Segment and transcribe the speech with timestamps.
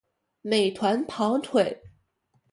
[0.41, 1.79] 美团跑腿